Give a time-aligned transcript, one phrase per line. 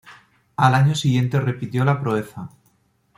[0.55, 2.49] Al año siguiente repitió la proeza.